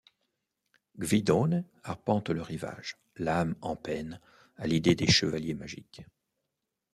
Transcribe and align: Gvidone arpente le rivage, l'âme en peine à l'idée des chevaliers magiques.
Gvidone 0.97 1.63
arpente 1.83 2.31
le 2.33 2.41
rivage, 2.41 2.95
l'âme 3.17 3.55
en 3.61 3.75
peine 3.75 4.19
à 4.57 4.65
l'idée 4.65 4.95
des 4.95 5.05
chevaliers 5.05 5.53
magiques. 5.53 6.01